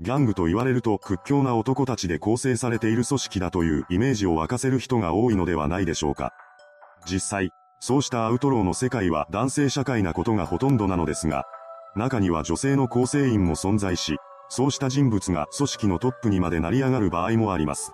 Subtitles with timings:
[0.00, 6.32] ギャングと言われると屈強な男たちで構成されている組織だというイメージを沸かせる人が多いのではないでしょうか。
[7.04, 11.46] 実際、そうしたアウトローの世界は男性社会なことがほとんどなのですが、
[11.96, 17.92] 中には女性の構成員も存在し、そうした人物が組織のトップにまで成り上がる場合もあります。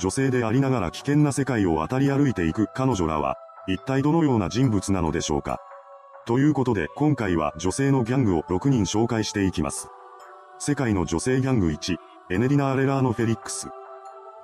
[0.00, 3.36] 女性でありながら危険な世界を渡り歩いていく彼女らは、
[3.68, 5.60] 一体どのような人物なのでしょうか。
[6.26, 9.88] ということで今回は女性のギャングを6人紹介していきます。
[10.62, 11.96] 世界の女性ギャング1、
[12.28, 13.70] エネリナ・アレラーノ・フェリックス。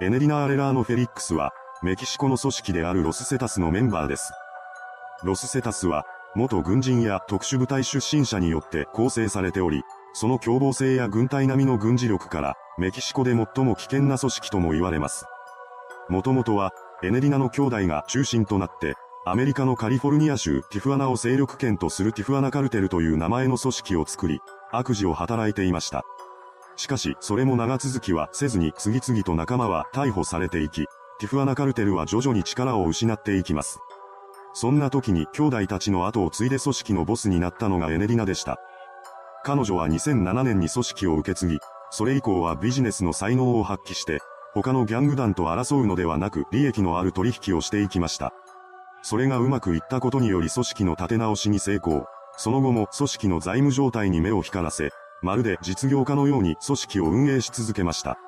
[0.01, 1.52] エネリナ・アレラーノ・フェリックスは、
[1.83, 4.33] メキシコの組織であるロスセタスのメンバーです。
[5.24, 9.83] ロスセタスは、元軍人や特殊部隊出身者によって構成されており、
[10.15, 15.27] その凶暴性や軍隊並みの軍事力から、メキシコで最も危険な組織とも言われます。
[16.09, 18.95] もともとは、エネリナの兄弟が中心となって、
[19.29, 24.39] アメリカのカリフォルニア州ティフアナを勢力圏とするティフアナカルテルという名前の組織を作り、
[24.71, 26.05] 悪事を働いていました。
[26.77, 30.87] しかし、それも長続きはせずに次々と仲間は逮捕されていき、
[31.19, 33.80] ティフアナカルテルは徐々に力を失っていきます。
[34.54, 38.60] そんな時に兄弟たちの後を継いで組織のボスになったのがエネリナでした。
[39.43, 41.59] 彼女は2007年に組織を受け継ぎ、
[41.91, 44.21] それ以降はビジネスの才能を発揮して、
[44.54, 48.32] 他のギャング団と争うのではなく利益のある取引をしていきました。
[49.09, 52.09] それがうまくいったことにより組織の立て直しに成功。
[52.37, 54.90] その後も組織の財務状態に目を光らせ、
[55.23, 58.18] まるで実業家のように組織を運営し続けました。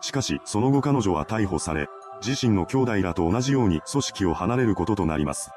[0.00, 1.86] しかし、その後彼女は逮捕され、
[2.20, 5.52] 自身の兄弟らと同じように組織を離れることとなります。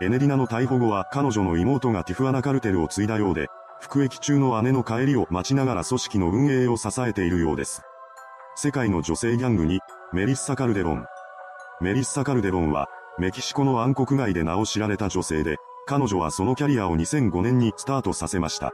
[0.00, 3.48] エネリナの逮捕後は彼女の妹がティフアナカルテルを継いだようで、
[3.80, 7.82] 服役中の姉の帰りを待ちながら組織の運営を支えているようです。
[8.54, 9.80] 世界の女性ギャングに、
[10.12, 11.04] メリッサ・カルデロン。
[11.80, 12.86] メリッサ・カルデロンは、
[13.20, 18.72] メキシコの暗黒街で名を知られた女性で、彼女はそのキャリアを2005年にスタートさせました。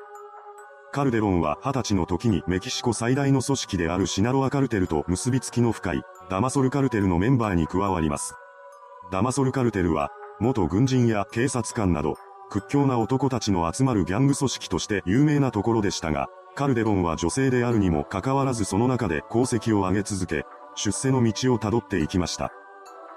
[0.93, 8.37] カルデロンは20歳の時にメキシコ最大の組織であるシナロアカルテルと結びつきの深いダマソルカルテルのメンバーに加わります。
[9.11, 12.15] ダマソルカルテルは元軍人や警察官など
[12.49, 20.45] 屈強な男たちの集まるギャング組織として有名なところでしたが、カルデロンは女性であるにもかかわらずその中で功績を上げ続け、
[20.77, 22.53] 出世の道をたどっていきました。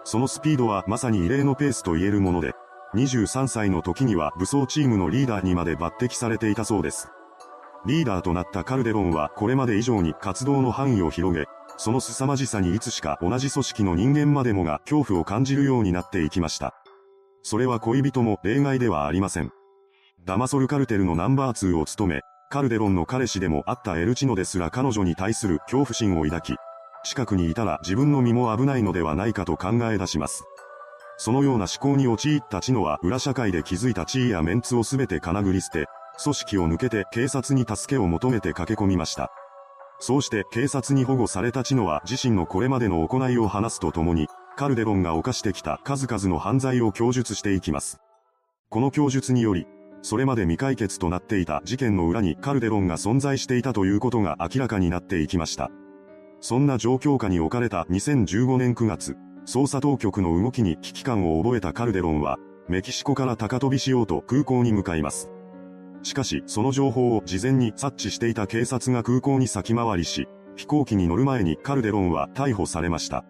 [0.09, 2.55] そのスピードはまさに異例のペースと言えるもので、
[2.95, 7.09] 23歳の時には武装チームのリーダーにまで抜擢されていたそうです。
[7.85, 11.45] リーダーとなったカルデロンはこれまで以上に活動の範囲を広げ、
[11.77, 16.73] その凄まじさにいつしか同じ組織の人間までもが恐怖を感じるようになっていきました。
[17.43, 19.51] それは恋人も例外ではありません。
[20.25, 26.55] ダマソルカルテルのナンバー2を務め、カルデロンの彼氏でもあったエルチノですら彼女に対する恐怖心を抱き、
[27.03, 30.43] 近くにいたら自分の身も危ないのではないかと考え出します。
[31.17, 35.87] そのような思考に陥ったチノは裏社会で築いた地位やメンツをすべて金繰り捨て、
[36.21, 39.31] 組織を抜けて警察に助けを求めて駆け込みました。
[39.99, 47.99] そうして警察に保護されたチノは自身のこれまでの行いを話すとともに、カルデロンが犯してきた数々の犯罪を供述していきます。
[48.69, 49.67] この供述により、
[50.01, 55.69] それまで未解決となっていた事件の裏にカルデロンが存在していたということが明らかになっていきました。
[56.41, 65.31] そんな状況下に置かれた2015年9月、捜査当局の動きに危機感を覚えたカルデロンは、メキシコから高飛びしようと空港に向かいます。
[66.03, 73.25] しかし、その情報を事前に察知していた警察が空港に先回りし、飛行機に乗る前にカルデロンは逮捕されました。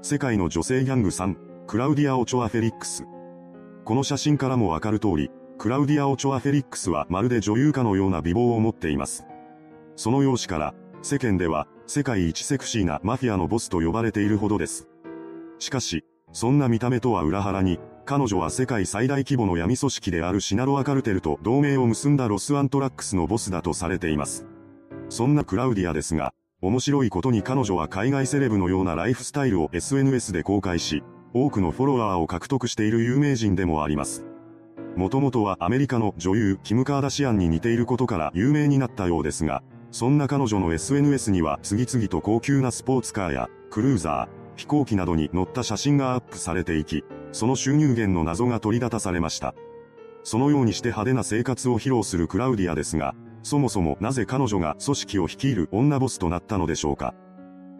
[0.00, 1.36] 世界の女性ギャング3、
[1.66, 3.04] クラウディア・オチョア・フェリックス。
[3.84, 9.26] この写真からもわかる通り、クラウディア・オチョア・フェリックスはまるで女優かのような美貌を持っています。
[9.96, 14.86] その容姿から、世間では、世界一セクシーなマフィアのボスと呼ばれているほどです。
[15.58, 16.04] しかし、
[16.34, 24.46] そんな見た目とは裏腹に、彼女は世界最大規模の闇組織であるシナロアカルテルと同盟を結んだロスアントラックスのボスだとされています。
[25.08, 34.26] そんなクラウディアですが、面白いことに彼女は海外セレブのようなライフスタイルを SNS で公開し、多くのフォロワーを獲得している有名人でもあります。
[34.94, 49.54] もともとはアメリカの女優キム・カーダシアンに似ていることから有名になったようですが、そんな彼女の SNS には次々と高級なスポーツカーやクルーザー、飛行機などに乗った写真がアップされていき、その収入源の謎が取り立たされました。
[50.24, 57.14] そのようにして派手な生活を披露するクラウディアですが、そもそもなぜ彼女が組織を率いる女ボスとなったのでしょうか。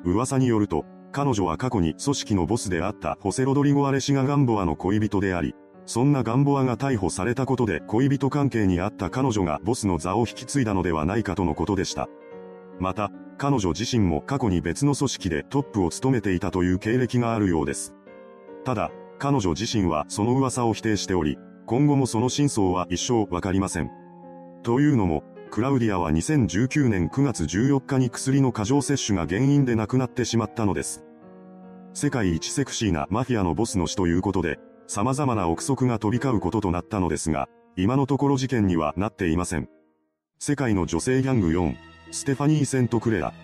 [0.04, 5.54] 噂によると、彼女は過去に組織のボスであったホセロドリゴ・アレシガ・ガンボアの恋人であり、
[5.88, 12.10] そんなガンボアが逮捕されたことで恋人関係にあった彼女がボスの座を引き継いだのではないかとのことでした。
[12.78, 17.94] また、彼女自身も過去に別の組織でトップを務めていたという経歴があるようです。
[18.66, 23.90] ただ、彼女自身はその噂を否定しており、今後もその真相は一生わかりません。
[24.64, 31.02] というのも、クラウディアは2019年9月14日に薬の過剰摂取が原因で亡くなってしまったのです。
[31.94, 34.58] 世界一セクシーなマフィアのボスの死ということで、
[34.90, 37.46] 様々な憶測が飛び交うこととなったのですが、
[37.76, 39.68] 今のところ事件にはなっていません。
[40.38, 41.76] 世界の女性ギャング4、
[42.10, 43.34] ステファニー・セントクレア。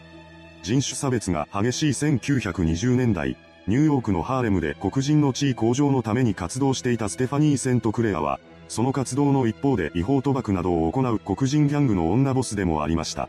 [0.63, 3.37] 人種差別が激しい1920年代、
[3.67, 13.29] ニューヨークのハーレムで黒人の地位向上のために活動していたステファニー・セントクレアは、その活動の一方で違法賭博などを行う黒人ギャングの女ボスでもありました。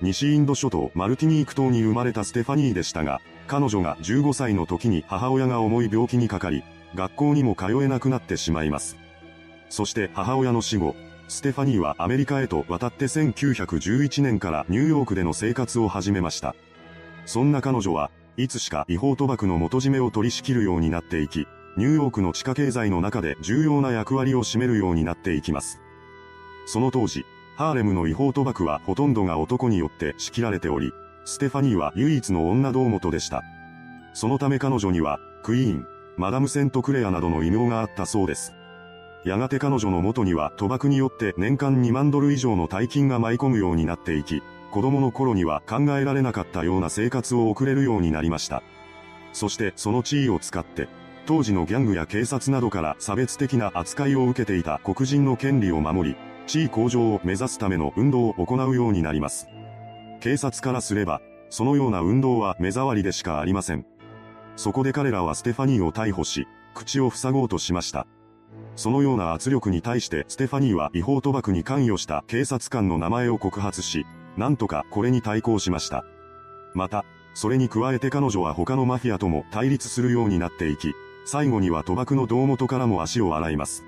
[0.00, 6.64] 西インド諸島マルティニーク島に生まれたステファニーでしたが、彼女が15歳の時に母親が重い病気にかかり、
[6.94, 8.96] 学校にも通えなくなってしまいます。
[9.68, 10.94] そして母親の死後、
[11.28, 16.54] ステファニーはアメリカへと渡って1911年からニューヨークでの生活を始めました。
[17.26, 21.46] そんな彼女はいつしか違法賭博の元締めを取り仕切るようになっていき、
[21.76, 25.80] ニューヨークの地下経済の中で重要な役割を占めるようになっていきます。
[26.66, 27.24] その当時、
[27.56, 30.92] ハーレムの違法賭博はほとんどが男によって仕切られており、
[31.24, 33.42] ステファニーは唯一の女胴元でした。
[34.14, 35.86] そのため彼女には、クイーン、
[36.18, 38.52] マダム・セント・クレアなどの異名があったそうです。
[39.24, 44.42] やがて彼女の元には賭博によって年間2万ドル以上の大金が舞い込むようになっていき、
[44.72, 48.62] 子供の頃には考えられなかったような生活を送れるようになりました。
[49.32, 50.88] そしてその地位を使って、
[51.26, 56.16] 当時のギャングや警察などから差別的な扱いを受けていた黒人の権利を守り、
[56.46, 59.46] 地位向上を目指すための運動を行うようになります。
[60.20, 63.86] 警察からすれば、そのような運動は目障りでしかありません。
[64.58, 68.08] そこで彼らはステファニーを逮捕し、口を塞ごうとしました。
[68.74, 74.04] そのような圧力に対してステファニーは違法賭博に関与した警察官の名前を告発し、
[74.36, 76.04] なんとかこれに対抗しました。
[76.74, 80.92] また、それに加えて彼女は他のマフィアとも対立するようになっていき、
[81.24, 83.84] 最後には賭博の胴元からも足を洗います。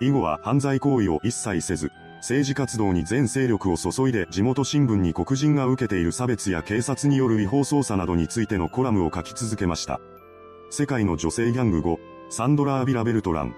[0.00, 10.00] 以後は犯罪行為を一切せず、政治活動に全勢力を注いで地元新聞に黒人が受けている差別や警察による違法捜査などについてのコラムを書き続けました。
[10.70, 11.98] 世界の女性ギャング5、
[12.30, 13.56] サンドラ・アビラ・ベルトラン。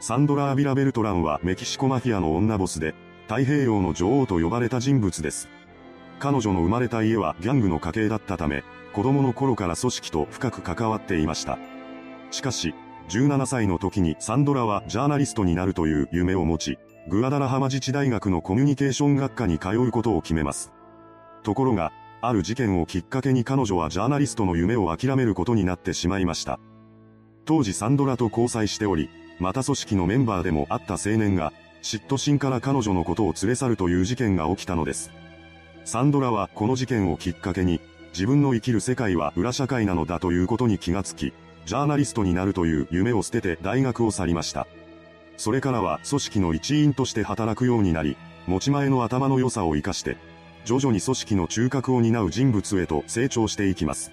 [0.00, 2.96] サンドラ・アビラ・ベルトランはメキシコマフィアの女ボスで、
[3.28, 5.48] 太平洋の女王と呼ばれた人物です。
[6.18, 11.58] 彼女の生まれた家はギャングの家系だったため、子供の頃から組織と深く関わっていました。
[12.32, 12.74] しかし、
[13.08, 20.72] 17歳の時にサンドラはジャーナリストになるという夢を持ち、グアダラハマ自治大学のコミュニケーション学科に通うことを決めます。
[21.42, 21.92] ところが、
[22.22, 26.58] ある事件をきっかけに彼女はジャーナリストの夢を諦めることになってしまいました。
[27.44, 31.52] 当時サンドラと交際しており、また組織のメンバーでもあった青年が、
[31.82, 35.10] 嫉妬心から彼女のことを連れ去るという事件が起きたのです。
[35.84, 37.82] サンドラはこの事件をきっかけに、
[38.14, 41.34] 自分の生きる世界は裏社会なのだということに気がつき、
[41.66, 44.66] ジャーナリストになるという夢を捨てて大学を去りました。
[45.36, 48.16] それからは組織の一員として働くようになり、
[48.46, 50.16] 持ち前の頭の良さを活かして、
[50.64, 54.12] 徐々に組織の中核を担う人物へと成長していきます。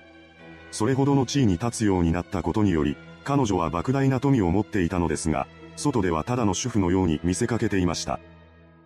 [0.72, 8.20] それほどの地位に立つようになったことにより、彼女は莫大な富を持っていたのですが、外ではただの主婦のように見せかけていました。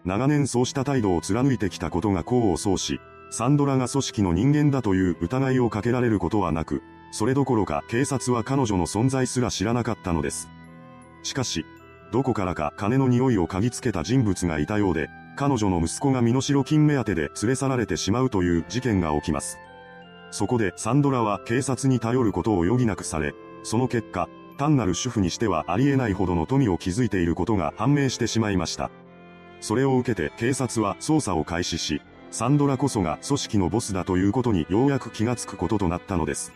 [0.04, 3.00] 長年そうした態度を貫いてきたことが功を奏し、
[3.31, 10.50] サンドラが組織の人間だという疑いをかけられることはなく、それどころか警察は彼女の存在すら知らなかったのです。
[11.24, 11.66] しかし、
[12.16, 19.58] どこからか金の匂いを嗅ぎつけた人物がいたようで、彼女の息子が身代金目当てで連れ去られてしまうという事件が起きます。
[20.32, 28.92] そこでサンドラは警察に頼ることを余儀なくされ、その結果、単なる主婦にしてはありえないほどの富を築いていることが判明してしまいました。
[29.60, 36.54] それを受けて警察は捜査を開始し、サンドラこそが組織のボスだということにようやく気がつくこととなったのです。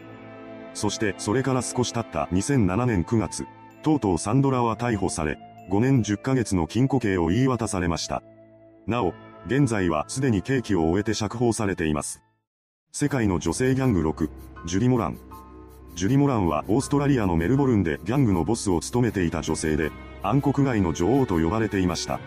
[0.74, 3.46] そしてそれから少し経った2007年9月、
[3.82, 5.38] とうとうサンドラは逮捕され、
[5.70, 8.24] 5年10ヶ月の禁錮刑を言い渡されました。
[8.88, 9.14] なお、
[9.46, 12.22] 現在はすでに刑期を終えて釈放されています。
[12.92, 14.30] 世界の女性ギャング6、
[14.66, 15.20] ジュリ・モラン。
[15.96, 19.92] ジュリ・モランはオーストラリアのメルボルンでギャングのボスを務めていた女性で、
[20.24, 22.20] 暗黒街の女王と呼ばれていました。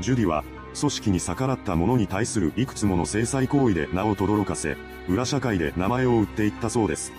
[0.00, 0.44] ジュリは、
[0.78, 4.76] 組織に逆らった者に対するいくつもの制裁行為で名を轟かせ、
[5.08, 7.12] 裏社会で名前を売っていったそうです。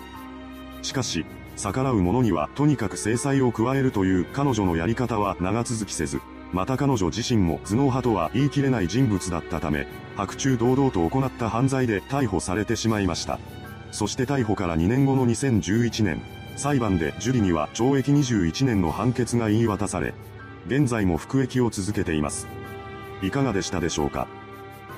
[0.80, 6.20] しかし、逆らう者にはとにかく制裁を加えるという彼女のやり方は長続きせず、
[6.52, 13.38] また彼女自身も頭脳派とは言い切れない人物だったため、白昼堂々と行った犯罪で逮捕されてしまいました。
[13.90, 16.22] そして逮捕から2年後の2011年、
[16.56, 20.14] 裁判でジュリには懲役21年の判決が言い渡され、
[20.66, 22.46] 現在も服役を続けています。
[23.22, 24.28] いかがでしたでしょうか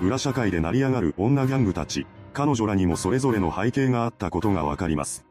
[0.01, 5.25] 裏社会で成り上がる女ギャングたち、彼女らにもそれぞれの背景があったことがわかります。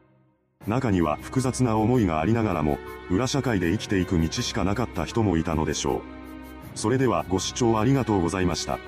[0.66, 2.78] 中には複雑な思いがありながらも、
[3.10, 6.02] 裏社会で生きていく道しかなかった人もいたのでしょう。
[6.74, 8.78] それではご視聴ありがとうございました。